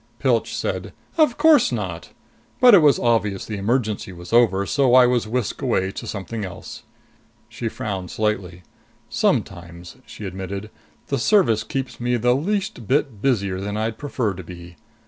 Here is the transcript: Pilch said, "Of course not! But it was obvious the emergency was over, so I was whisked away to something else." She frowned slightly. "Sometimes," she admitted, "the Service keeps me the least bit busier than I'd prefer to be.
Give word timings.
Pilch 0.17 0.55
said, 0.55 0.93
"Of 1.15 1.37
course 1.37 1.71
not! 1.71 2.09
But 2.59 2.73
it 2.73 2.79
was 2.81 2.97
obvious 2.97 3.45
the 3.45 3.57
emergency 3.59 4.11
was 4.11 4.33
over, 4.33 4.65
so 4.65 4.95
I 4.95 5.05
was 5.05 5.27
whisked 5.27 5.61
away 5.61 5.91
to 5.91 6.07
something 6.07 6.43
else." 6.43 6.81
She 7.49 7.69
frowned 7.69 8.09
slightly. 8.09 8.63
"Sometimes," 9.09 9.97
she 10.07 10.25
admitted, 10.25 10.71
"the 11.09 11.19
Service 11.19 11.63
keeps 11.63 11.99
me 11.99 12.17
the 12.17 12.33
least 12.33 12.87
bit 12.87 13.21
busier 13.21 13.59
than 13.59 13.77
I'd 13.77 13.99
prefer 13.99 14.33
to 14.33 14.43
be. 14.43 14.75